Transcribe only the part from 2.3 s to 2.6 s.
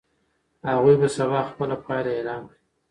کړي.